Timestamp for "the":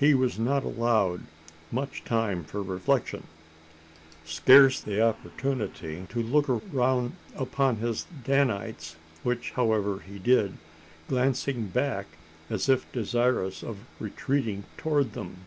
4.80-5.02